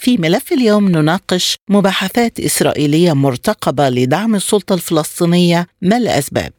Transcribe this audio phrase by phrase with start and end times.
[0.00, 6.52] في ملف اليوم نناقش مباحثات إسرائيلية مرتقبة لدعم السلطة الفلسطينية ما الأسباب؟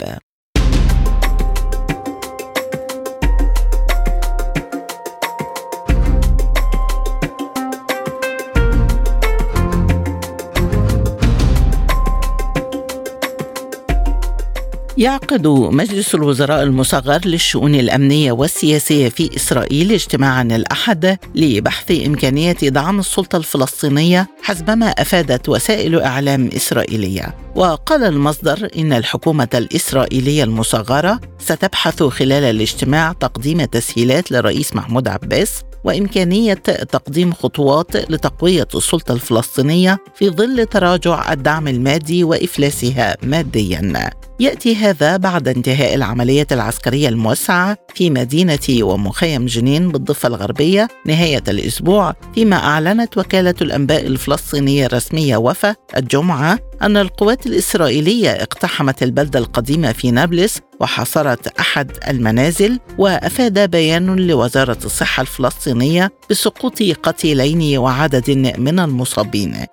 [14.97, 23.37] يعقد مجلس الوزراء المصغر للشؤون الأمنية والسياسية في إسرائيل اجتماعا الأحد لبحث إمكانية دعم السلطة
[23.37, 27.35] الفلسطينية حسبما أفادت وسائل إعلام إسرائيلية.
[27.55, 36.53] وقال المصدر إن الحكومة الإسرائيلية المصغرة ستبحث خلال الاجتماع تقديم تسهيلات للرئيس محمود عباس وإمكانية
[36.53, 44.09] تقديم خطوات لتقوية السلطة الفلسطينية في ظل تراجع الدعم المادي وإفلاسها ماديا.
[44.43, 52.13] يأتي هذا بعد انتهاء العملية العسكرية الموسعة في مدينة ومخيم جنين بالضفة الغربية نهاية الأسبوع
[52.35, 60.11] فيما أعلنت وكالة الأنباء الفلسطينية الرسمية وفا الجمعة أن القوات الإسرائيلية اقتحمت البلدة القديمة في
[60.11, 69.65] نابلس وحاصرت أحد المنازل وأفاد بيان لوزارة الصحة الفلسطينية بسقوط قتيلين وعدد من المصابين.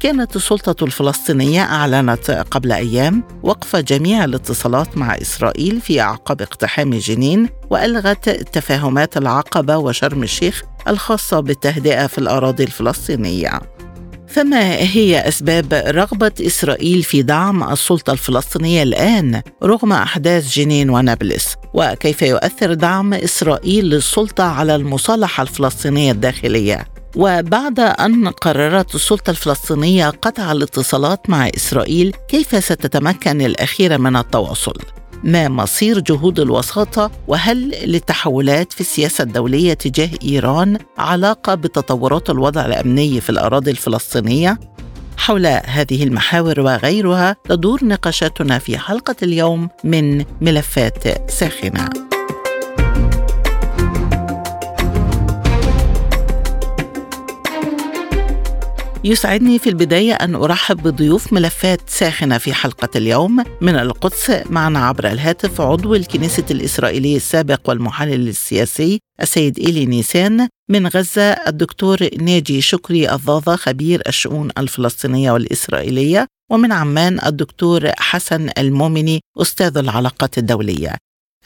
[0.00, 7.48] كانت السلطة الفلسطينية أعلنت قبل أيام وقف جميع الاتصالات مع إسرائيل في أعقاب اقتحام جنين
[7.70, 13.60] وألغت تفاهمات العقبة وشرم الشيخ الخاصة بالتهدئة في الأراضي الفلسطينية.
[14.28, 22.22] فما هي أسباب رغبة إسرائيل في دعم السلطة الفلسطينية الآن رغم أحداث جنين ونابلس وكيف
[22.22, 31.30] يؤثر دعم إسرائيل للسلطة على المصالحة الفلسطينية الداخلية وبعد أن قررت السلطة الفلسطينية قطع الاتصالات
[31.30, 34.74] مع إسرائيل كيف ستتمكن الاخيره من التواصل؟
[35.24, 43.20] ما مصير جهود الوساطة؟ وهل للتحولات في السياسة الدولية تجاه إيران علاقة بتطورات الوضع الأمني
[43.20, 44.58] في الأراضي الفلسطينية؟
[45.16, 52.09] حول هذه المحاور وغيرها تدور نقاشاتنا في حلقة اليوم من ملفات ساخنة.
[59.04, 63.44] يسعدني في البداية أن أرحب بضيوف ملفات ساخنة في حلقة اليوم.
[63.60, 70.48] من القدس معنا عبر الهاتف عضو الكنيسة الإسرائيلية السابق والمحلل السياسي السيد إيلي نيسان.
[70.70, 76.26] من غزة الدكتور ناجي شكري الضاضة خبير الشؤون الفلسطينية والإسرائيلية.
[76.50, 80.96] ومن عمان الدكتور حسن المؤمني أستاذ العلاقات الدولية.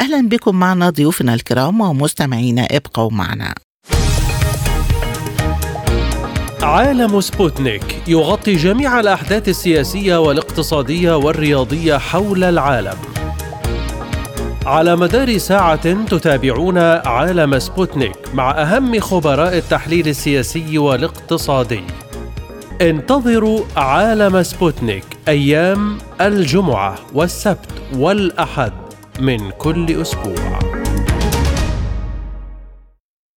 [0.00, 3.54] أهلا بكم معنا ضيوفنا الكرام ومستمعينا ابقوا معنا.
[6.64, 12.97] عالم سبوتنيك يغطي جميع الأحداث السياسية والاقتصادية والرياضية حول العالم.
[14.66, 21.84] على مدار ساعة تتابعون عالم سبوتنيك مع أهم خبراء التحليل السياسي والاقتصادي.
[22.80, 28.72] انتظروا عالم سبوتنيك أيام الجمعة والسبت والأحد
[29.20, 30.84] من كل أسبوع.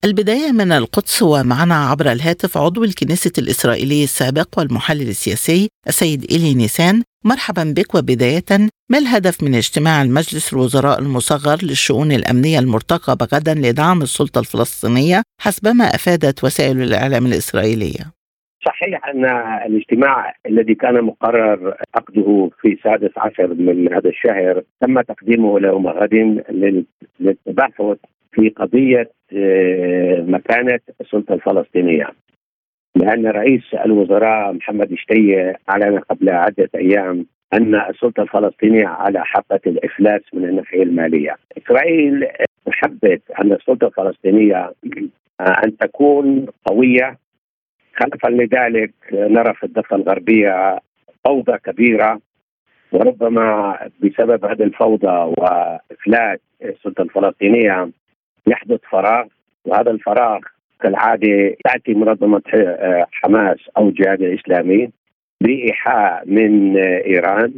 [0.06, 7.04] البداية من القدس ومعنا عبر الهاتف عضو الكنيسة الإسرائيلية السابق والمحلل السياسي السيد إيلي نيسان.
[7.26, 8.52] مرحبا بك وبداية
[8.92, 15.84] ما الهدف من اجتماع المجلس الوزراء المصغر للشؤون الأمنية المرتقبة غدا لدعم السلطة الفلسطينية حسبما
[15.84, 18.04] أفادت وسائل الإعلام الإسرائيلية؟
[18.66, 19.26] صحيح أن
[19.66, 26.14] الاجتماع الذي كان مقرر عقده في السادس عشر من هذا الشهر تم تقديمه يوم غد
[27.20, 27.82] للتباحث
[28.38, 32.08] في قضية آه، مكانة السلطة الفلسطينية
[32.96, 40.22] لأن رئيس الوزراء محمد شتيه أعلن قبل عدة أيام أن السلطة الفلسطينية على حافه الإفلاس
[40.34, 41.36] من الناحية المالية.
[41.58, 42.28] إسرائيل
[42.66, 44.74] تحبذ أن السلطة الفلسطينية
[45.40, 47.18] آه، أن تكون قوية
[47.96, 50.80] خلفا لذلك نرى في الضفة الغربية
[51.26, 52.20] فوضى كبيرة
[52.92, 57.90] وربما بسبب هذه الفوضى وافلات السلطة الفلسطينية
[58.48, 59.26] يحدث فراغ
[59.66, 60.40] وهذا الفراغ
[60.82, 62.42] كالعادة تأتي منظمة
[63.12, 64.90] حماس أو الجهاد الاسلامي
[65.42, 67.54] بإيحاء من إيران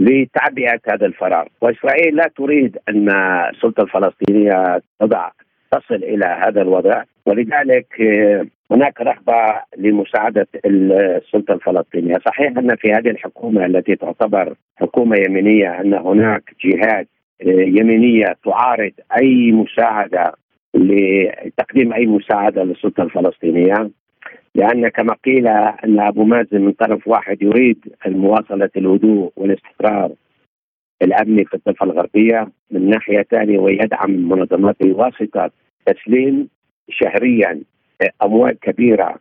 [0.00, 3.10] لتعبئة هذا الفراغ، وإسرائيل لا تريد أن
[3.50, 5.30] السلطة الفلسطينية تضع
[5.70, 7.86] تصل إلى هذا الوضع ولذلك
[8.70, 15.94] هناك رغبة لمساعدة السلطة الفلسطينية، صحيح أن في هذه الحكومة التي تعتبر حكومة يمينية أن
[15.94, 17.08] هناك جهات
[17.44, 20.32] يمينية تعارض أي مساعدة
[20.74, 23.90] لتقديم أي مساعدة للسلطة الفلسطينية
[24.54, 25.46] لأن كما قيل
[25.84, 30.12] أن أبو مازن من طرف واحد يريد مواصله الهدوء والاستقرار
[31.02, 32.48] الامني في الضفة الغربية.
[32.70, 35.50] من ناحية ثانية ويدعم منظمات بواسطه
[35.86, 36.48] تسليم
[36.90, 37.60] شهريا
[38.22, 39.16] أموال كبيرة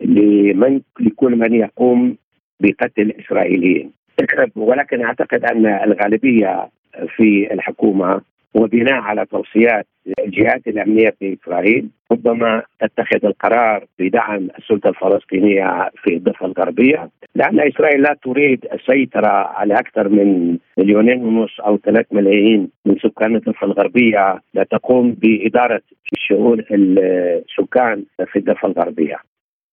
[0.00, 2.16] لمن لكل من يقوم
[2.60, 3.92] بقتل الاسرائيليين
[4.56, 6.68] ولكن أعتقد أن الغالبية
[7.16, 8.20] في الحكومة
[8.54, 9.86] وبناء على توصيات
[10.24, 18.02] الجهات الأمنية في إسرائيل ربما تتخذ القرار بدعم السلطة الفلسطينية في الضفة الغربية لأن إسرائيل
[18.02, 24.40] لا تريد السيطرة على أكثر من مليونين ونص أو ثلاث ملايين من سكان الضفة الغربية
[24.54, 25.80] لتقوم بإدارة
[26.14, 29.16] شؤون السكان في الضفة الغربية.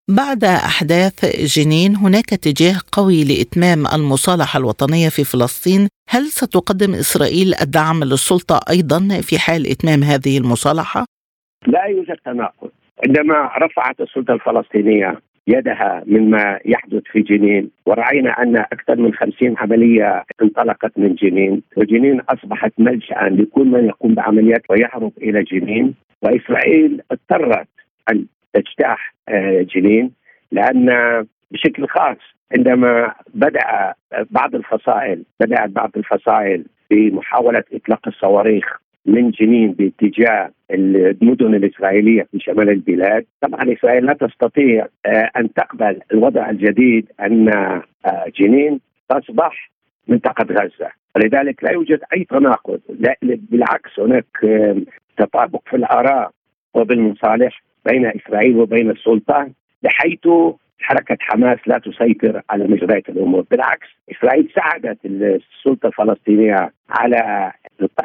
[0.09, 1.25] بعد أحداث
[1.57, 5.87] جنين هناك اتجاه قوي لإتمام المصالحة الوطنية في فلسطين.
[6.09, 11.05] هل ستقدم إسرائيل الدعم للسلطة أيضا في حال إتمام هذه المصالحة؟
[11.67, 12.69] لا يوجد تناقض.
[13.07, 20.23] عندما رفعت السلطة الفلسطينية يدها مما يحدث في جنين ورأينا أن أكثر من خمسين عملية
[20.41, 25.93] انطلقت من جنين وجنين أصبحت ملجأ لكل من يقوم بعمليات ويهرب إلى جنين.
[26.21, 27.67] وإسرائيل اضطرت
[28.11, 28.25] أن
[28.55, 30.11] تجتاح آه، جنين
[30.51, 30.89] لأن
[31.51, 32.17] بشكل خاص
[32.57, 33.93] عندما بدأ
[34.31, 42.69] بعض الفصائل بدأت بعض الفصائل بمحاولة إطلاق الصواريخ من جنين باتجاه المدن الإسرائيلية في شمال
[42.69, 47.49] البلاد، طبعا إسرائيل لا تستطيع آه، أن تقبل الوضع الجديد أن
[48.05, 48.79] آه، جنين
[49.09, 49.71] تصبح
[50.07, 52.79] منطقة غزة، ولذلك لا يوجد أي تناقض،
[53.21, 54.25] بالعكس هناك
[55.17, 56.31] تطابق في الآراء
[56.73, 57.61] وبالمصالح.
[57.85, 59.49] بين إسرائيل وبين السلطه
[59.83, 60.27] بحيث
[60.79, 67.51] حركة حماس لا تسيطر على مجريات الأمور، بالعكس إسرائيل ساعدت السلطة الفلسطينية على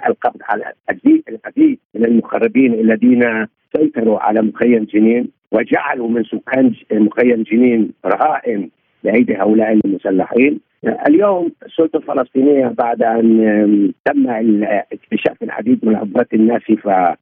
[0.08, 0.72] القبض على
[1.28, 3.46] العديد من المخربين الذين
[3.76, 8.70] سيطروا على مخيم جنين وجعلوا من سكان مخيم جنين رهائن
[9.04, 10.60] بايدي هؤلاء المسلحين
[11.08, 14.26] اليوم السلطه الفلسطينية بعد أن تم
[14.92, 17.16] اكتشاف العديد من العبوات الناسفة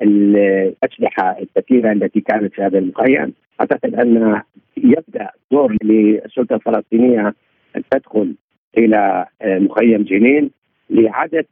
[0.00, 4.40] والأسلحة الكثيره التي كانت في هذا المخيم أعتقد أن
[4.76, 7.34] يبدأ دور للسلطه الفلسطينية
[7.76, 8.34] أن تدخل
[8.78, 10.50] إلى مخيم جنين
[10.90, 11.44] لإعادة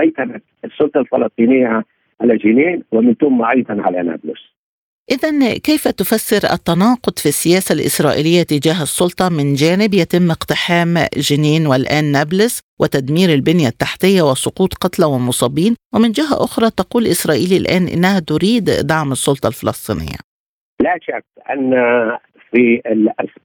[0.00, 1.84] سيطرة السلطة الفلسطينية
[2.20, 4.56] على جنين ومن ثم أيضا على نابلس.
[5.10, 5.30] إذا
[5.68, 10.94] كيف تفسر التناقض في السياسة الإسرائيلية تجاه السلطة من جانب يتم اقتحام
[11.28, 17.84] جنين والآن نابلس وتدمير البنية التحتية وسقوط قتلى ومصابين؟ ومن جهة أخرى تقول إسرائيل الآن
[17.94, 20.18] إنها تريد دعم السلطة الفلسطينية.
[20.80, 21.70] لا شك أن
[22.50, 22.82] في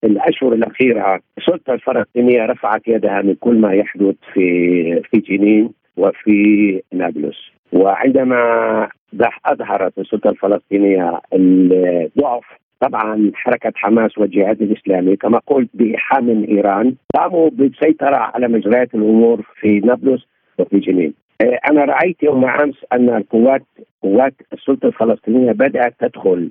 [0.04, 4.46] الأشهر الأخيرة السلطة الفلسطينية رفعت يدها من كل ما يحدث في
[5.12, 7.38] في جنين وفي نابلس.
[7.73, 8.89] وعندما
[9.45, 12.44] اظهرت السلطة الفلسطينية الضعف
[12.79, 19.41] طبعا حركة حماس والجهاد الإسلامي كما قلت بايحاء من إيران قاموا بالسيطره على مجريات الأمور
[19.59, 20.21] في نابلس
[20.59, 21.13] وفي جنين.
[21.41, 23.63] آه، أنا رأيت يوم أمس أن القوات
[24.03, 26.50] قوات السلطة الفلسطينية بدأت تدخل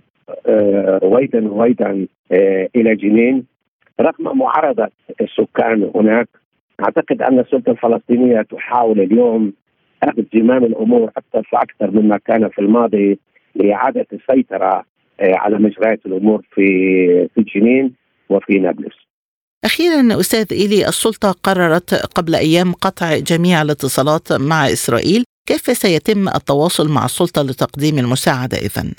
[1.03, 3.45] رويدا رويدا آه، إلى جنين
[4.01, 4.89] رغم معارضة
[5.21, 6.29] السكان هناك
[6.81, 9.53] أعتقد أن السلطة الفلسطينية تحاول اليوم
[10.03, 13.19] أخذ زمام الأمور أكثر فاكثر مما كان في الماضي
[13.55, 14.85] لإعادة السيطرة
[15.21, 16.67] آه، على مجريات الأمور في
[17.35, 17.95] في جنين
[18.29, 18.95] وفي نابلس.
[19.65, 26.93] أخيرا أستاذ إيلي السلطة قررت قبل أيام قطع جميع الاتصالات مع إسرائيل كيف سيتم التواصل
[26.95, 28.93] مع السلطة لتقديم المساعدة إذن؟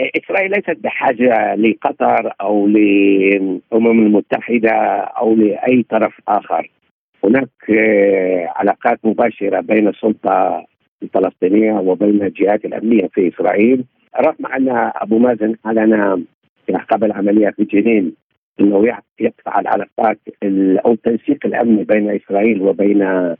[0.00, 4.70] آه، إسرائيل ليست بحاجة لقطر أو للأمم المتحدة
[5.20, 6.70] أو لأي طرف آخر
[7.24, 10.66] هناك آه، علاقات مباشرة بين السلطة
[11.02, 13.84] الفلسطينية وبين الجهات الأمنية في إسرائيل.
[14.20, 16.24] رغم أن أبو مازن اعلن
[16.90, 18.14] قبل عملية في جنين
[18.60, 18.86] إنه
[19.20, 20.18] يقطع العلاقات
[20.86, 23.36] أو التنسيق الامني بين إسرائيل وبين آه،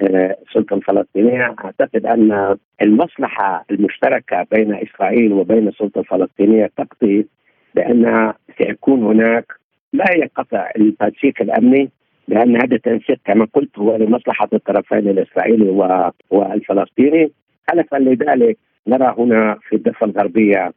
[0.00, 1.54] السلطة الفلسطينية.
[1.64, 7.26] أعتقد أن المصلحة المشتركة بين إسرائيل وبين السلطة الفلسطينية تقضي
[7.74, 9.52] بأن سيكون هناك
[9.92, 11.90] لا هي قطع التنسيق الأمني
[12.28, 15.98] لأن هذا التنسيق كما قلت هو لمصلحة الطرفين الإسرائيلي
[16.30, 17.32] والفلسطيني.
[17.68, 20.72] حلفا لذلك نرى هنا في الضفة الغربية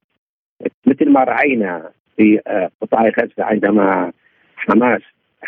[0.86, 4.12] مثل ما رأينا في آه، قطاع غزة عندما
[4.56, 5.01] حماس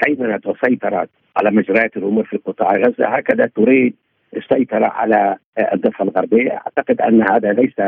[0.05, 3.93] هيمنت وسيطرت على مجريات الأمور في قطاع غزة هكذا تريد
[4.37, 6.51] السيطرة على آه، الضفة الغربية.
[6.51, 7.79] أعتقد أن هذا ليس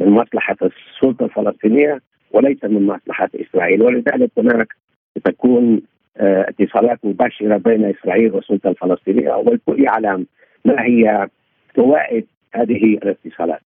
[0.00, 2.00] من مصلحة السلطة الفلسطينية
[2.30, 3.82] وليس من مصلحة إسرائيل.
[3.82, 4.68] ولذلك هناك
[5.18, 5.80] ستكون آه،
[6.16, 9.32] اتصالات مباشرة بين إسرائيل والسلطة الفلسطينية.
[9.32, 10.26] والكل يعلم
[10.64, 11.28] ما هي
[11.76, 13.62] فوائد هذه الاتصالات.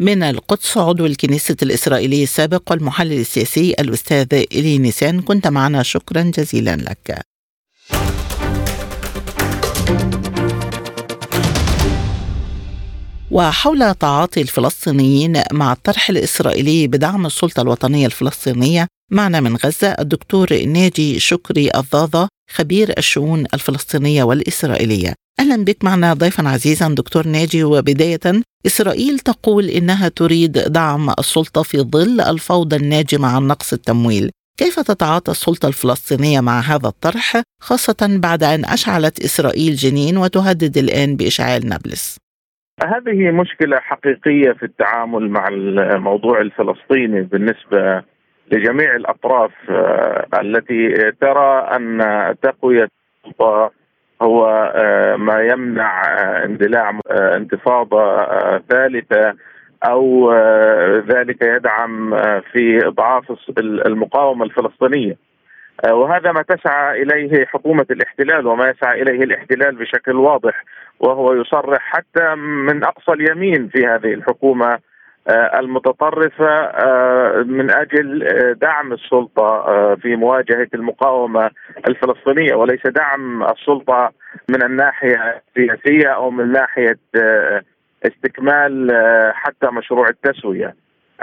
[0.00, 5.20] من القدس عضو الكنيسة الإسرائيلية السابق والمحلل السياسي الأستاذ إلي نيسان.
[5.20, 5.82] كنت معنا.
[5.82, 7.22] شكرا جزيلا لك.
[13.30, 21.20] وحول تعاطي الفلسطينيين مع الطرح الإسرائيلي بدعم السلطة الوطنية الفلسطينية معنا من غزة الدكتور ناجي
[21.20, 25.12] شكري الضاضة خبير الشؤون الفلسطينية والإسرائيلية.
[25.40, 31.78] أهلا بك معنا ضيفا عزيزا دكتور ناجي وبداية إسرائيل تقول إنها تريد دعم السلطة في
[31.78, 34.30] ظل الفوضى الناجمة عن نقص التمويل.
[34.58, 41.16] كيف تتعاطى السلطة الفلسطينية مع هذا الطرح خاصة بعد أن أشعلت إسرائيل جنين وتهدد الآن
[41.16, 42.18] بإشعال نابلس؟
[42.84, 48.11] هذه مشكلة حقيقية في التعامل مع الموضوع الفلسطيني بالنسبة
[48.52, 51.98] لجميع الأطراف آه، التي ترى أن
[52.42, 52.88] تقوية
[53.24, 53.70] السلطة
[54.22, 58.26] هو آه، ما يمنع آه، اندلاع انتفاضة
[58.58, 59.34] ثالثة
[59.84, 60.34] أو
[61.08, 62.16] ذلك يدعم
[62.52, 63.24] في اضعاف
[63.58, 65.16] المقاومة الفلسطينية.
[65.90, 70.64] وهذا ما تسعى إليه حكومة الاحتلال وما يسعى إليه الاحتلال بشكل واضح
[71.00, 74.78] وهو يصرح حتى من أقصى اليمين في هذه الحكومة
[75.30, 79.64] المتطرفة آه، من أجل آه، دعم السلطة
[79.94, 81.50] في مواجهة المقاومة
[81.88, 84.12] الفلسطينية وليس دعم السلطة
[84.48, 86.98] من الناحية السياسية أو من ناحية
[88.06, 88.90] استكمال
[89.34, 90.74] حتى مشروع التسوية.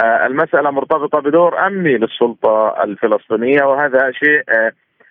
[0.03, 4.43] المسألة مرتبطة بدور أمني للسلطة الفلسطينية وهذا شيء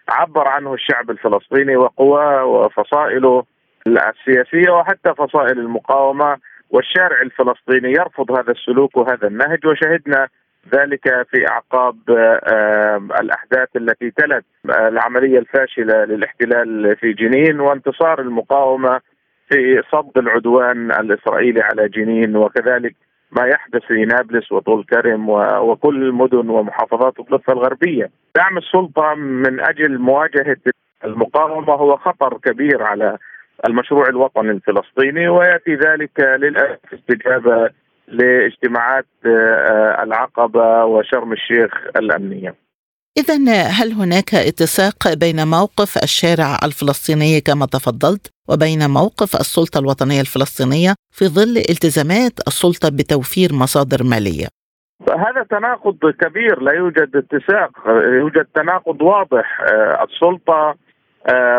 [0.09, 3.45] عبر عنه الشعب الفلسطيني وقواه وفصائله
[3.87, 6.37] السياسية وحتى فصائل المقاومة
[6.71, 10.29] والشارع الفلسطيني يرفض هذا السلوك وهذا النهج وشهدنا
[10.75, 11.97] ذلك في أعقاب
[13.21, 19.01] الأحداث التي تلت العملية الفاشلة للاحتلال في جنين وانتصار المقاومة
[19.49, 22.95] في صد العدوان الإسرائيلي على جنين وكذلك
[23.33, 25.29] ما يحدث في نابلس وطول كرم
[25.61, 28.11] وكل المدن ومحافظات الضفة الغربية.
[28.37, 30.57] دعم السلطة من أجل مواجهة
[31.05, 33.19] المقاومة هو خطر كبير على
[33.67, 37.71] المشروع الوطني الفلسطيني ويأتي ذلك للأسف استجابة
[38.09, 42.55] لاجتماعات آه، العقبة وشرم الشيخ الأمنية.
[43.19, 43.35] إذا
[43.79, 51.25] هل هناك اتساق بين موقف الشارع الفلسطيني كما تفضلت وبين موقف السلطة الوطنية الفلسطينية في
[51.25, 54.47] ظل التزامات السلطة بتوفير مصادر مالية؟
[55.11, 57.71] هذا تناقض كبير لا يوجد اتساق
[58.21, 60.75] يوجد تناقض واضح آه، السلطة آه،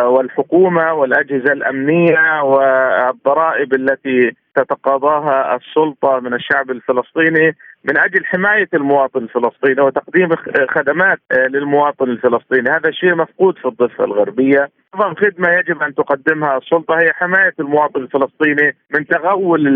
[0.06, 9.82] والحكومة والأجهزة الأمنية والضرائب التي تتقاضاها السلطة من الشعب الفلسطيني من أجل حماية المواطن الفلسطيني
[9.82, 10.30] وتقديم
[10.70, 16.58] خدمات آه، للمواطن الفلسطيني، هذا شيء مفقود في الضفة الغربية، اعظم خدمة يجب أن تقدمها
[16.58, 19.68] السلطة هي حماية المواطن الفلسطيني من تغول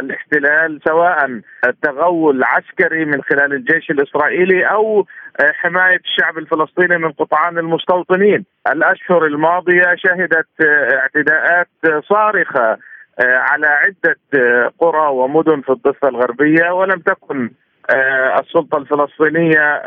[0.00, 1.40] الاحتلال سواء
[1.82, 5.04] تغول عسكري من خلال الجيش الإسرائيلي أو آه،
[5.40, 8.44] حماية الشعب الفلسطيني من قطعان المستوطنين.
[8.72, 11.68] الأشهر الماضية شهدت آه، اعتداءات
[12.08, 12.78] صارخة
[13.20, 17.50] آه، على عدة آه، قرى ومدن في الضفة الغربية ولم تكن
[17.90, 19.78] آه، السلطة الفلسطينية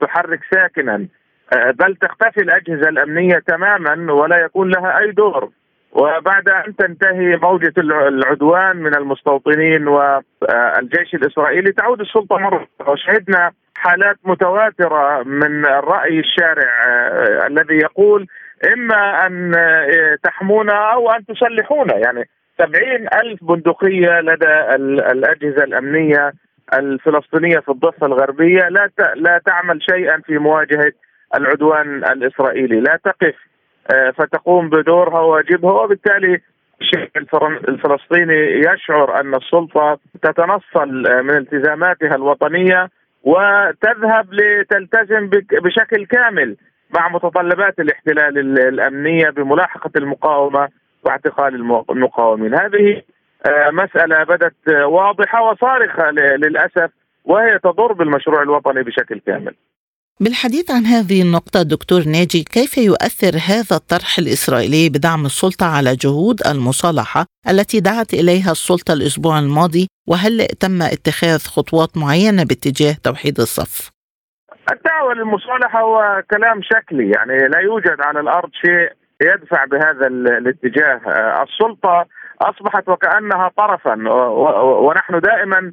[0.00, 1.06] تحرك ساكنا.
[1.52, 5.50] بل تختفي الأجهزة الأمنية تماما ولا يكون لها أي دور.
[5.92, 12.66] وبعد أن تنتهي موجة العدوان من المستوطنين والجيش الإسرائيلي تعود السلطة مرة.
[12.86, 13.52] وشهدنا
[13.84, 16.70] حالات متواترة من الرأي الشارع
[17.46, 18.26] الذي يقول
[18.72, 19.52] إما أن
[20.22, 21.96] تحمونا أو أن تسلحونا.
[21.96, 24.74] يعني سبعين ألف بندقية لدى
[25.12, 26.32] الأجهزة الأمنية
[26.74, 28.68] الفلسطينية في الضفة الغربية.
[28.68, 30.92] لا لا تعمل شيئا في مواجهة
[31.36, 32.80] العدوان الإسرائيلي.
[32.80, 33.34] لا تقف
[33.94, 35.72] آه، فتقوم بدورها وواجبها.
[35.72, 36.40] وبالتالي
[36.80, 37.08] الشعب
[37.68, 42.88] الفلسطيني يشعر أن السلطة تتنصل آه، من التزاماتها الوطنية.
[43.24, 45.30] وتذهب لتلتزم
[45.62, 46.56] بشكل كامل
[46.94, 50.68] مع متطلبات الاحتلال الأمنية بملاحقة المقاومة
[51.04, 51.54] واعتقال
[51.90, 52.54] المقاومين.
[52.54, 53.02] هذه
[53.46, 56.90] آه، مسألة بدت واضحة وصارخة للأسف
[57.24, 59.54] وهي تضر بالمشروع الوطني بشكل كامل.
[60.20, 66.46] بالحديث عن هذه النقطة دكتور ناجي كيف يؤثر هذا الطرح الإسرائيلي بدعم السلطة على جهود
[66.46, 73.90] المصالحة التي دعت إليها السلطة الأسبوع الماضي وهل تم اتخاذ خطوات معينة باتجاه توحيد الصف؟
[74.72, 78.92] الدعوة للمصالحة هو كلام شكلي يعني لا يوجد على الأرض شيء
[79.22, 80.06] يدفع بهذا
[80.38, 81.00] الاتجاه
[81.42, 82.06] السلطة
[82.40, 83.94] أصبحت وكأنها طرفا
[84.86, 85.72] ونحن دائما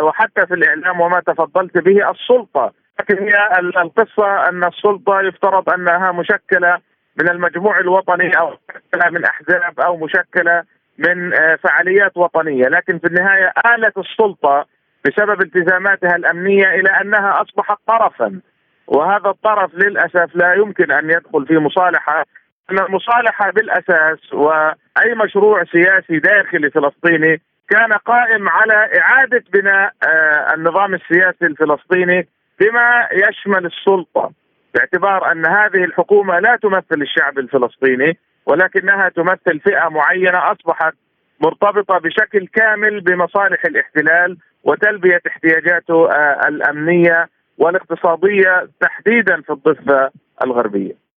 [0.00, 2.72] وحتى في الإعلام وما تفضلت به السلطة.
[3.00, 6.78] لكن هي القصة أن السلطة يفترض أنها مشكلة
[7.20, 10.62] من المجموع الوطني أو مشكلة من أحزاب أو مشكلة
[10.98, 14.66] من فعاليات وطنية، لكن في النهاية آلت السلطة
[15.04, 18.40] بسبب التزاماتها الأمنية إلى أنها أصبحت طرفا.
[18.86, 22.24] وهذا الطرف للأسف لا يمكن أن يدخل في مصالحة.
[22.70, 30.94] ان المصالحة بالأساس وأي مشروع سياسي داخلي فلسطيني كان قائم على إعادة بناء آه، النظام
[30.94, 32.28] السياسي الفلسطيني
[32.60, 34.30] بما يشمل السلطة
[34.74, 40.94] باعتبار أن هذه الحكومة لا تمثل الشعب الفلسطيني ولكنها تمثل فئة معينة أصبحت
[41.40, 50.10] مرتبطة بشكل كامل بمصالح الاحتلال وتلبية احتياجاته آه، الأمنية والاقتصادية تحديدا في الضفة
[50.44, 51.07] الغربية.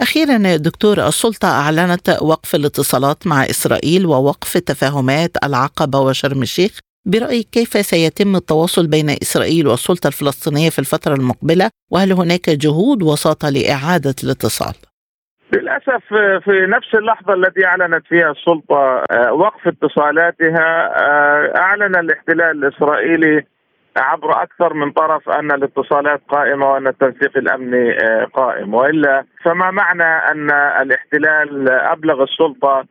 [0.00, 7.68] أخيرا دكتور السلطة أعلنت وقف الاتصالات مع إسرائيل ووقف تفاهمات العقبة وشرم الشيخ برأيك كيف
[7.68, 14.74] سيتم التواصل بين إسرائيل والسلطة الفلسطينية في الفترة المقبلة وهل هناك جهود وساطة لإعادة الاتصال؟
[15.52, 16.04] للأسف
[16.44, 23.46] في نفس اللحظة التي أعلنت فيها السلطة آه، وقف اتصالاتها آه، أعلن الاحتلال الإسرائيلي
[23.96, 28.74] عبر أكثر من طرف أن الاتصالات قائمة وأن التنسيق الأمني آه، قائم.
[28.74, 30.50] وإلا فما معنى أن
[30.82, 32.84] الاحتلال أبلغ السلطة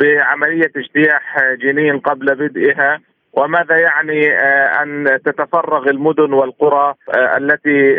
[0.00, 3.00] بعملية اجتياح جنين قبل بدئها؟
[3.32, 7.96] وماذا يعني آه، أن تتفرغ المدن والقرى آه، التي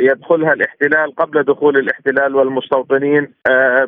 [0.00, 3.32] يدخلها الاحتلال قبل دخول الاحتلال والمستوطنين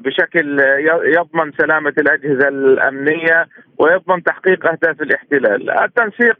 [0.05, 0.61] بشكل
[1.05, 3.47] يضمن سلامة الأجهزة الأمنية
[3.79, 5.71] ويضمن تحقيق أهداف الاحتلال.
[5.71, 6.39] التنسيق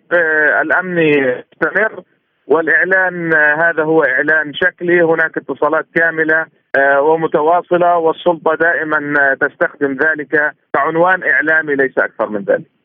[0.61, 2.03] الامني مستمر
[2.47, 11.23] والإعلان هذا هو إعلان شكلي هناك اتصالات كاملة آه، ومتواصلة والسلطة دائما تستخدم ذلك كعنوان
[11.23, 12.80] إعلامي ليس أكثر من ذلك.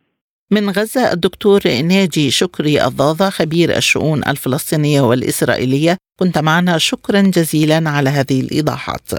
[0.52, 8.10] من غزة الدكتور ناجي شكري الضاضه خبير الشؤون الفلسطينية والإسرائيلية كنت معنا شكرا جزيلا على
[8.10, 9.10] هذه الإيضاحات.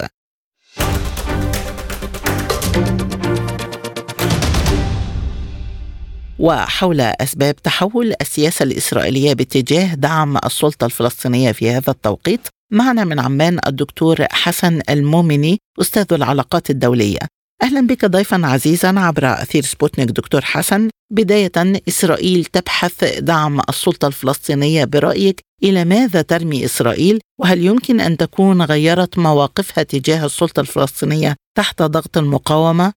[6.39, 13.59] وحول أسباب تحول السياسة الإسرائيلية باتجاه دعم السلطة الفلسطينية في هذا التوقيت معنا من عمان
[13.67, 17.19] الدكتور حسن المؤمني أستاذ العلاقات الدولية
[17.63, 20.89] أهلا بك ضيفا عزيزا عبر أثير سبوتنيك دكتور حسن.
[21.11, 21.57] بداية
[21.89, 29.19] إسرائيل تبحث دعم السلطة الفلسطينية برأيك إلى ماذا ترمي إسرائيل؟ وهل يمكن أن تكون غيرت
[29.19, 32.93] مواقفها تجاه السلطة الفلسطينية تحت ضغط المقاومة؟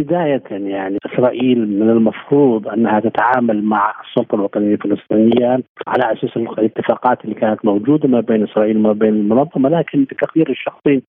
[0.00, 5.48] بداية يعني إسرائيل من المفروض أنها تتعامل مع السلطة الوطنية الفلسطينية
[5.86, 11.02] على أساس الاتفاقات اللي كانت موجودة ما بين إسرائيل وما بين المنظمة لكن بتقدير الشخصي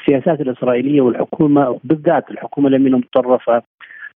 [0.00, 3.62] السياسات الإسرائيلية والحكومة بالذات الحكومة اليمين المتطرفة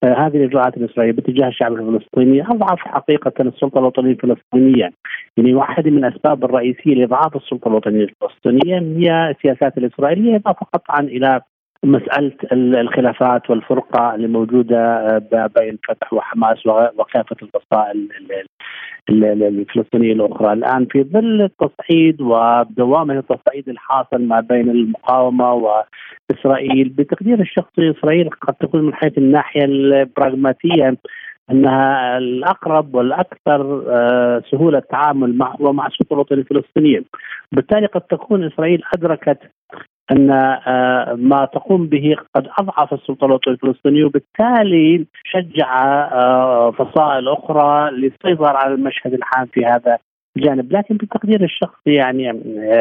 [0.05, 4.91] آه، هذه الاجراءات الإسرائيلية باتجاه الشعب الفلسطيني أضعف حقيقة السلطة الوطنية الفلسطينية،
[5.37, 11.41] يعني واحدة من الاسباب الرئيسية لإضعاف السلطة الوطنية الفلسطينية هي السياسات الإسرائيلية إضافة قطعا إلى
[11.85, 18.09] مسألة الخلافات والفرقة اللي موجوده آه، بين فتح وحماس وكافه الفصائل
[19.09, 20.53] الفلسطينيه الأخرى.
[20.53, 28.55] الآن في ظل التصعيد ودوامه التصعيد الحاصل ما بين المقاومة وإسرائيل بتقدير الشخصي إسرائيل قد
[28.55, 30.97] تكون من حيث الناحية البراغماتية
[31.51, 37.05] أنها الأقرب والأكثر آه، سهولة التعامل مع ومع السلطه الوطنيه الفلسطينيه،
[37.53, 39.39] بالتالي قد تكون إسرائيل أدركت
[40.11, 47.91] أن آه، ما تقوم به قد أضعف السلطة الوطنية الفلسطينية وبالتالي شجع آه، فصائل أخرى
[47.91, 49.99] للسيطرة على المشهد العام في هذا
[50.37, 52.33] الجانب، لكن بتقدير الشخصي يعني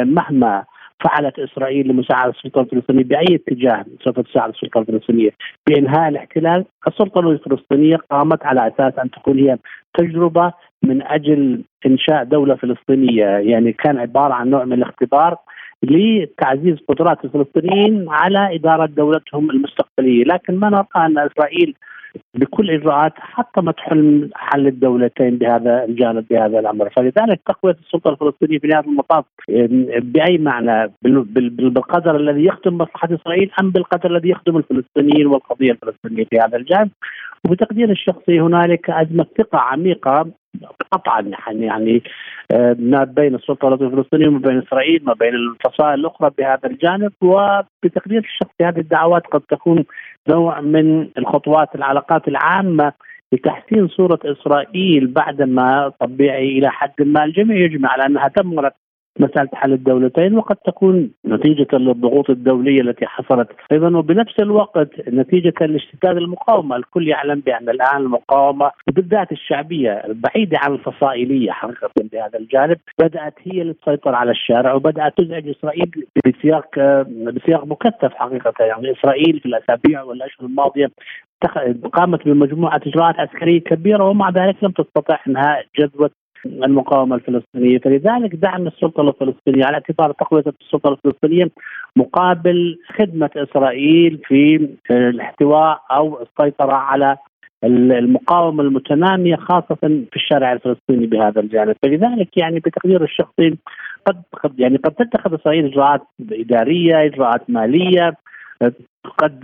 [0.05, 0.63] مهما
[1.03, 5.29] فعلت إسرائيل لمساعدة السلطة الفلسطينية بأي اتجاه سوف تساعد السلطة الفلسطينية؟
[5.67, 9.57] بانهاء الاحتلال، السلطة الفلسطينية قامت على أساس أن تكون هي
[9.97, 15.37] تجربة من أجل إنشاء دولة فلسطينية، يعني كان عبارة عن نوع من الاختبار
[15.83, 21.75] لتعزيز قدرات الفلسطينيين على إدارة دولتهم المستقبلية، لكن ما نرى أن إسرائيل
[22.35, 28.67] بكل إجراءات حطمت حلم حل الدولتين بهذا الجانب بهذا الأمر، فلذلك تقوية السلطة الفلسطينية في
[28.67, 29.25] نهاية المطاف
[29.99, 36.39] بأي معنى؟ بالقدر الذي يخدم مصلحة إسرائيل أم بالقدر الذي يخدم الفلسطينيين والقضية الفلسطينية في
[36.39, 36.89] هذا الجانب،
[37.45, 40.31] وبتقدير الشخصي هنالك أزمة ثقة عميقة
[40.91, 42.03] قطعا يعني يعني
[42.53, 47.11] آه، ما بين السلطة الفلسطينية وما بين إسرائيل ما بين الفصائل الأخرى بهذا الجانب.
[47.21, 49.85] وبتقدير الشخصي هذه الدعوات قد تكون
[50.29, 52.93] نوع من الخطوات العلاقات العامة
[53.33, 57.23] لتحسين صورة إسرائيل بعدما طبيعي إلى حد ما.
[57.23, 58.73] الجميع يجمع على أنها دمرت
[59.19, 63.97] مسألة حل الدولتين وقد تكون نتيجة للضغوط الدولية التي حصلت أيضا.
[63.97, 71.51] وبنفس الوقت نتيجة لاشتداد المقاومة، الكل يعلم بأن الآن المقاومة وبالذات الشعبية البعيدة عن الفصائلية
[71.51, 76.79] حقيقة بهذا الجانب بدأت هي اللي تسيطر على الشارع وبدأت تزعج إسرائيل بسياق
[77.33, 78.53] بسياق مكثف حقيقة.
[78.59, 80.91] يعني إسرائيل في الأسابيع والأشهر الماضية
[81.93, 86.09] قامت بمجموعة إجراءات عسكرية كبيرة ومع ذلك لم تستطع إنهاء جذوة
[86.45, 91.49] المقاومة الفلسطينية، فلذلك دعم السلطة الفلسطينية على اعتبار تقوية السلطة الفلسطينية
[91.95, 97.17] مقابل خدمة إسرائيل في الاحتواء أو السيطرة على
[97.63, 103.57] المقاومة المتنامية خاصة في الشارع الفلسطيني بهذا الجانب، فلذلك يعني بتقدير الشخصي
[104.05, 104.23] قد
[104.57, 106.01] يعني قد تتخذ إسرائيل إجراءات
[106.31, 108.13] إدارية، إجراءات مالية
[109.17, 109.39] قد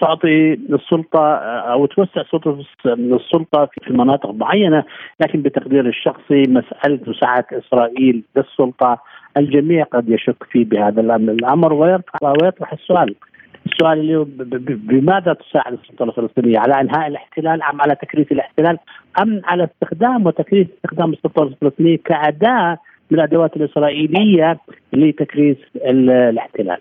[0.00, 1.34] تعطي السلطة
[1.72, 4.84] أو توسع سلطة السلطة في مناطق معينة
[5.20, 8.98] لكن بتقدير الشخصي مسألة مساعدة إسرائيل بالسلطة
[9.36, 11.00] الجميع قد يشك فيه بهذا
[11.72, 13.14] ويرفع ويطرح السؤال.
[13.66, 14.26] السؤال اللي
[14.74, 18.78] بماذا تساعد السلطة الفلسطينية؟ على إنهاء الاحتلال أم على تكريس الاحتلال؟
[19.22, 22.78] أم على استخدام وتكريس استخدام السلطة الفلسطينية كأداة
[23.10, 24.58] من الأدوات الإسرائيلية
[24.92, 26.78] لتكريس الاحتلال.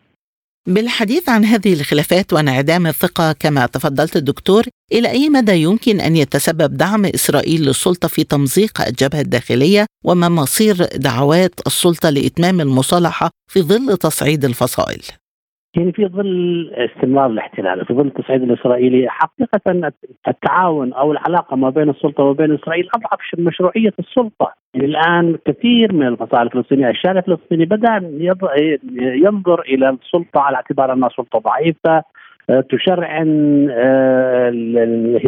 [0.67, 6.77] بالحديث عن هذه الخلافات وانعدام الثقة كما تفضلت الدكتور إلى أي مدى يمكن أن يتسبب
[6.77, 13.97] دعم إسرائيل للسلطة في تمزيق الجبهة الداخلية وما مصير دعوات السلطة لإتمام المصالحة في ظل
[13.97, 15.01] تصعيد الفصائل؟
[15.77, 19.91] يعني في ظل استمرار الاحتلال في ظل التصعيد الاسرائيلي حقيقة
[20.27, 24.53] التعاون أو العلاقة ما بين السلطة وبين إسرائيل أضعف مشروعية السلطة.
[24.73, 28.11] يعني الآن كثير من الفصائل الفلسطينية الشارع الفلسطيني بدأ
[28.99, 32.03] ينظر إلى السلطة على اعتبار أنها سلطة ضعيفة
[32.69, 34.51] تشرعن آه،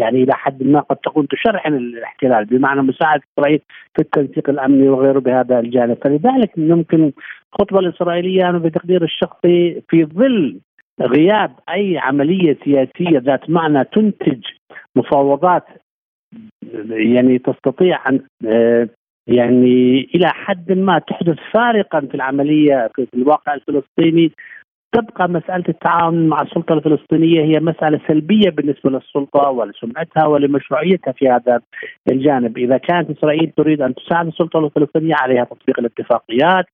[0.02, 3.60] يعني إلى حد ما قد تكون تشرعن الاحتلال بمعنى مساعدة إسرائيل
[3.96, 5.98] في التنسيق الأمني وغيره بهذا الجانب.
[6.04, 7.12] فلذلك يمكن
[7.54, 10.60] الخطوه الإسرائيلية أنا بتقدير الشخصي في ظل
[11.02, 14.44] غياب أي عملية سياسية ذات معنى تنتج
[14.96, 15.66] مفاوضات
[16.90, 18.90] يعني تستطيع أن آه،
[19.28, 24.32] يعني إلى حد ما تحدث فارقا في العملية في الواقع الفلسطيني
[24.92, 31.62] تبقى مسألة التعاون مع السلطة الفلسطينية هي مسألة سلبية بالنسبة للسلطة ولسمعتها ولمشروعيتها في هذا
[32.12, 32.58] الجانب.
[32.58, 36.66] إذا كانت إسرائيل تريد أن تساعد السلطة الفلسطينية عليها تطبيق الاتفاقيات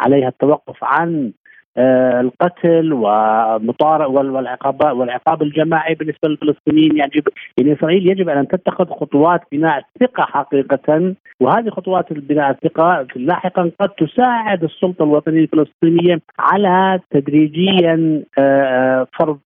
[0.00, 1.32] عليها التوقف عن
[1.78, 6.96] القتل ومطارق والعقاب والعقاب الجماعي بالنسبة للفلسطينيين.
[6.96, 7.10] يعني
[7.58, 11.14] يعني إسرائيل يجب أن تتخذ خطوات بناء الثقه حقيقة.
[11.40, 19.38] وهذه خطوات بناء الثقه لاحقا قد تساعد السلطة الوطنية الفلسطينية على تدريجيا آه، آه، فرض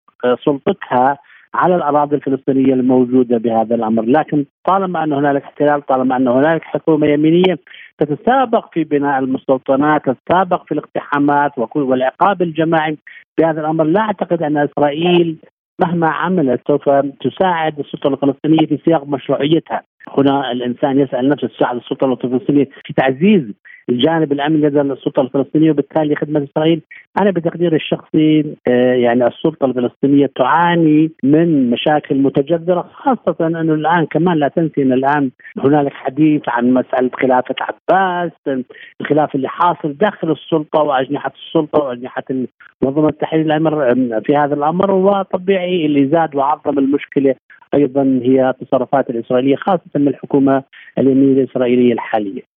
[0.44, 1.18] سلطتها
[1.54, 7.06] على الأراضي الفلسطينية الموجودة بهذا الأمر، لكن طالما أن هنالك احتلال، طالما أن هنالك حكومة
[7.06, 7.58] يمينية
[7.98, 12.98] تتسابق في بناء المستوطنات، تتسابق في الاقتحامات والعقاب الجماعي
[13.38, 15.36] بهذا الأمر، لا أعتقد أن إسرائيل
[15.80, 16.88] مهما عملت سوف
[17.20, 19.82] تساعد السلطة الفلسطينية في سياق مشروعيتها،
[20.18, 23.42] هنا الإنسان يسأل نفسه تساعد السلطة الفلسطينية في تعزيز
[23.90, 26.80] الجانب الامني لدى السلطة الفلسطينية وبالتالي خدمة إسرائيل
[27.20, 34.36] أنا بتقدير الشخصي آه، يعني السلطة الفلسطينية تعاني من مشاكل متجذرة خاصة أنه الآن كمان
[34.36, 38.32] لا تنسي أن الآن هنالك حديث عن مسألة خلافه عباس
[39.00, 42.24] الخلاف اللي حاصل داخل السلطة وأجنحة السلطة وأجنحة
[42.82, 47.34] منظمة التحرير الأمر في هذا الأمر وطبيعي اللي زاد وعظم المشكلة
[47.74, 50.62] أيضا هي التصرفات الإسرائيلية خاصة من الحكومة
[50.98, 52.49] اليمينية الإسرائيلية الحالية.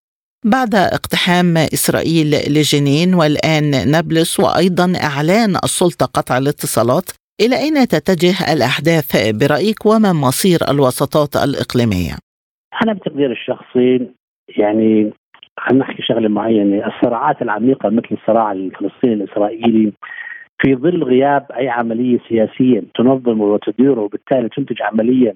[0.45, 7.08] بعد اقتحام إسرائيل لجنين والآن نابلس وأيضا إعلان السلطة قطع الاتصالات
[7.41, 12.15] إلى أين تتجه الأحداث برأيك وما مصير الوساطات الإقليمية؟
[12.84, 14.08] أنا بتقدير الشخصي
[14.58, 15.13] يعني
[15.60, 19.91] خلينا نحكي شغلة معينة، الصراعات العميقة مثل الصراع الفلسطيني الإسرائيلي
[20.62, 25.36] في ظل غياب أي عملية سياسية تنظم وتدير وبالتالي تنتج عملية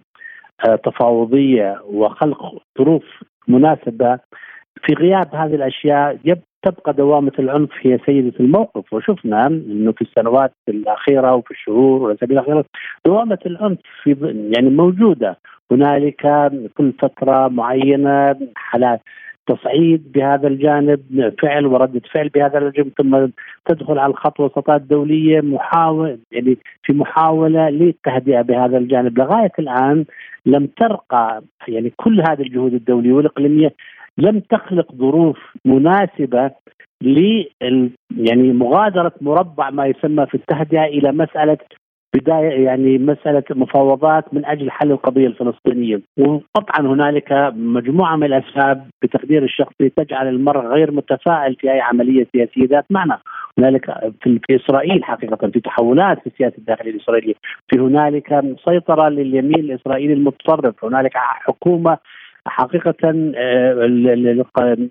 [0.70, 2.42] آه، تفاوضية وخلق
[2.80, 3.04] ظروف
[3.48, 4.20] مناسبة
[4.86, 6.18] في غياب هذه الأشياء
[6.64, 8.94] تبقى دوامة العنف هي سيدة الموقف.
[8.94, 12.66] وشفنا إنه في السنوات الأخيرة وفي الشهور والاسابيع الاخيره
[13.06, 14.16] دوامة العنف في
[14.56, 15.38] يعني موجودة.
[15.72, 19.02] هنالك كل فترة معينة حالات
[19.48, 23.28] تصعيد بهذا الجانب فعل وردة فعل بهذا الجانب ثم
[23.66, 29.18] تدخل على الخط وسطات دولية محاول يعني في محاولة للتهدئة بهذا الجانب.
[29.20, 30.06] لغاية الآن
[30.46, 33.74] لم ترقى يعني كل هذه الجهود الدولية والإقليمية
[34.18, 36.52] لم تخلق ظروف مناسبة
[37.02, 37.44] ل
[38.18, 41.58] يعني مغادرة مربع ما يسمى في التهدئة إلى مسألة
[42.16, 49.44] بداية يعني مسألة مفاوضات من أجل حل القضية الفلسطينية، وطبعا هنالك مجموعة من الأسباب بتقدير
[49.44, 53.20] الشخصي تجعل المرء غير متفائل في أي عملية سياسية ذات معنى،
[53.60, 53.86] هنالك
[54.22, 57.34] في, في إسرائيل حقيقة في تحولات في السياسة الداخلية الإسرائيلية،
[57.68, 61.98] في هنالك سيطرة لليمين الإسرائيلي المتطرف، هنالك حكومة
[62.50, 63.74] حقيقة آه،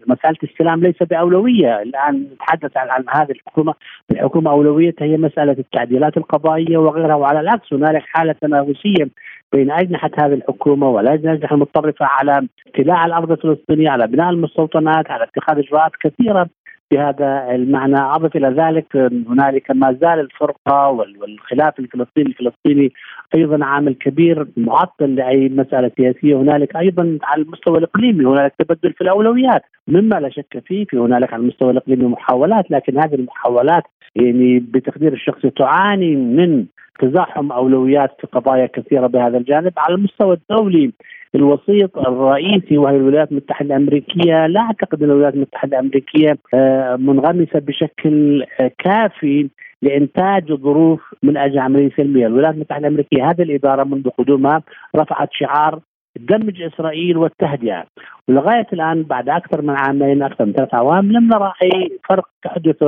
[0.07, 1.83] مسألة السلام ليس بأولوية.
[1.83, 3.75] الآن نتحدث عن هذه الحكومة.
[4.11, 9.09] الحكومة أولويتها هي مسألة التعديلات القضائية وغيرها وعلى العكس هنالك حالة تنافسية
[9.53, 15.59] بين أجنحة هذه الحكومة والأجنحة المتطرفة على ابتلاع الأرض الفلسطينية على بناء المستوطنات على اتخاذ
[15.59, 16.49] إجراءات كثيرة
[16.90, 18.96] بهذا المعنى أضف إلى ذلك
[19.29, 22.92] هنالك ما زال الفرقة والخلاف الفلسطيني الفلسطيني
[23.35, 26.37] أيضا عامل كبير معطل لأي مسألة سياسية.
[26.37, 29.62] هنالك أيضا على المستوى الإقليمي هنالك تبدل في الأولويات.
[29.88, 33.83] مما لا شك فيه في هنالك على المستوى الإقليمي محاولات لكن هذه المحاولات
[34.16, 36.66] يعني بتقدير الشخصي تعاني من
[37.01, 39.72] تزاحم أولويات في قضايا كثيرة بهذا الجانب.
[39.79, 40.92] على المستوى الدولي
[41.35, 44.47] الوسيط الرئيسي وهي الولايات المتحدة الأمريكية.
[44.47, 49.49] لا أعتقد أن الولايات المتحدة الأمريكية آه، منغمسة بشكل آه، كافي
[49.83, 54.62] لإنتاج ظروف من أجل عملية سلمية، الولايات المتحدة الأمريكية هذه الإدارة منذ قدومها
[54.97, 55.81] رفعت شعار
[56.16, 57.85] دمج إسرائيل والتهدئة
[58.29, 62.83] ولغاية الآن بعد أكثر من عامين أكثر من ثلاث أعوام لم نرى أي فرق تحدث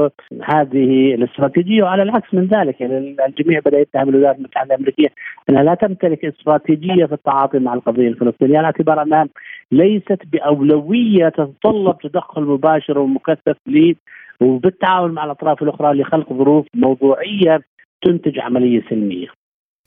[0.44, 5.08] هذه الاستراتيجية وعلى العكس من ذلك يعني الجميع بدأ يتهم الولايات المتحدة الأمريكية
[5.50, 9.28] أنها لا تمتلك استراتيجية في التعاطي مع القضية الفلسطينية على اعتبار أنها
[9.72, 13.96] ليست بأولوية تتطلب تدخل مباشر ومكثف لي
[14.40, 17.60] وبالتعاون مع الأطراف الأخرى لخلق ظروف موضوعية
[18.02, 19.26] تنتج عملية سلمية.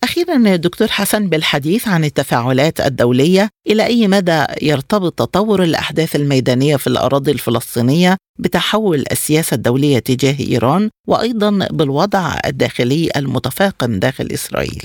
[0.03, 6.87] أخيرا دكتور حسن بالحديث عن التفاعلات الدولية إلى أي مدى يرتبط تطور الأحداث الميدانية في
[6.87, 14.83] الأراضي الفلسطينية بتحول السياسة الدولية تجاه إيران وأيضا بالوضع الداخلي المتفاقم داخل إسرائيل؟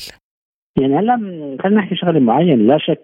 [0.81, 1.17] يعني هلا
[1.63, 3.03] خلينا نحكي شغلة معينة لا شك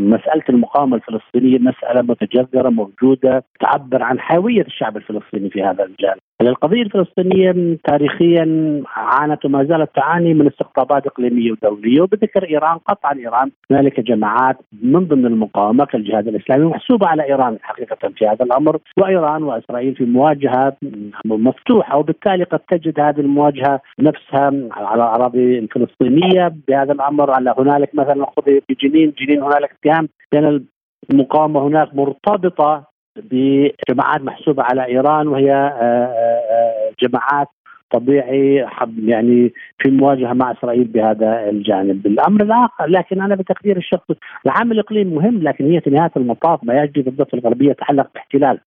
[0.00, 6.82] مسألة المقاومة الفلسطينية مسألة متجذرة موجودة تعبر عن حيوية الشعب الفلسطيني في هذا الجانب القضية
[6.82, 8.46] الفلسطينية تاريخيا
[8.96, 15.04] عانت وما زالت تعاني من استقطابات إقليمية ودولية وبذكر إيران قطعا إيران هنالك جماعات من
[15.04, 20.76] ضمن المقاومة كالجهاد الإسلامي محسوبة على إيران حقيقة في هذا الأمر وإيران وإسرائيل في مواجهة
[21.24, 25.58] مفتوحة وبالتالي قد تجد هذه المواجهة نفسها على الأراضي
[26.68, 30.64] بهذا الأمر على هنالك مثلا في جنين جنين هنالك اتهام بأن
[31.10, 32.84] المقاومة هناك مرتبطة
[33.16, 36.14] بجماعات محسوبة على إيران وهي آه،
[36.50, 37.48] آه، جماعات
[37.90, 38.66] طبيعي
[38.98, 44.14] يعني في مواجهة مع إسرائيل بهذا الجانب، الأمر الآخر لكن أنا بتقدير الشخصي
[44.46, 48.58] العامل الإقليمي مهم لكن هي في نهاية المطاف ما يجري في الضفه الغربية يتعلق باحتلال.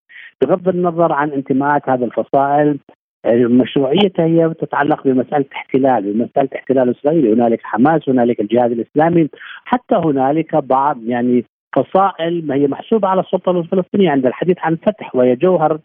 [0.41, 2.79] بغض النظر عن انتماءات هذه الفصائل
[3.27, 9.29] مشروعيتها هي تتعلق بمسألة احتلال بمسألة احتلال اسرائيل هنالك حماس هنالك الجهاد الإسلامي.
[9.65, 15.15] حتى هنالك بعض يعني فصائل ما هي محسوبة على السلطة الفلسطينية عند الحديث عن فتح
[15.15, 15.79] وهي جوهر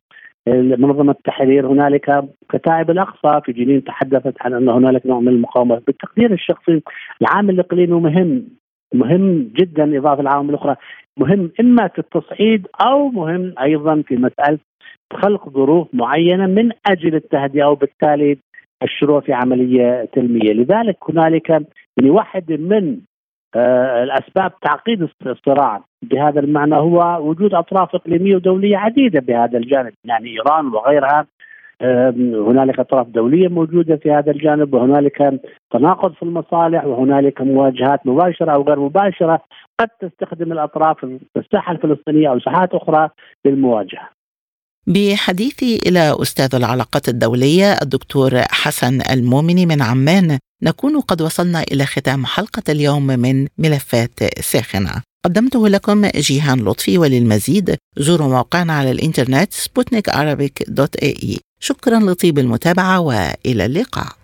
[0.48, 1.66] منظمة التحرير.
[1.66, 5.82] هنالك كتائب الأقصى في جنين تحدثت عن أن هنالك نوع من المقاومة.
[5.86, 6.82] بالتقدير الشخصي
[7.22, 8.44] العامل الإقليمي مهم
[8.94, 10.76] مهم جدا إضافة العوامل الأخرى.
[11.16, 14.58] مهم إما في التصعيد أو مهم أيضا في مسألة
[15.12, 18.38] خلق ظروف معينة من أجل التهدئة وبالتالي
[18.82, 21.50] الشروع في عملية سلمية لذلك هنالك
[21.96, 22.98] يعني واحد من
[23.56, 30.30] آه، الأسباب تعقيد الصراع بهذا المعنى هو وجود أطراف إقليمية ودولية عديدة بهذا الجانب يعني
[30.30, 31.26] إيران وغيرها
[32.48, 38.62] هنالك أطراف دولية موجودة في هذا الجانب وهنالك تناقض في المصالح وهنالك مواجهات مباشرة أو
[38.62, 39.40] غير مباشرة
[39.80, 43.08] قد تستخدم الأطراف الساحة الفلسطينية أو ساحات أخرى
[43.44, 44.08] للمواجهة.
[44.86, 52.26] بحديثي إلى أستاذ العلاقات الدولية الدكتور حسن المؤمني من عمان نكون قد وصلنا إلى ختام
[52.26, 55.02] حلقة اليوم من ملفات ساخنة.
[55.24, 57.76] قدمته لكم جيهان لطفي وللمزيد.
[57.98, 60.10] زوروا موقعنا على الإنترنت سبوتنيك
[60.68, 64.23] دوت اي شكرا لطيب المتابعة وإلى اللقاء.